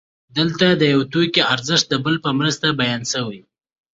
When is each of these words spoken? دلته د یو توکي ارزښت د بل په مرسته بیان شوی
دلته 0.37 0.65
د 0.81 0.83
یو 0.93 1.01
توکي 1.13 1.41
ارزښت 1.53 1.85
د 1.89 1.93
بل 2.05 2.15
په 2.25 2.29
مرسته 2.39 2.67
بیان 2.79 3.01
شوی 3.13 3.41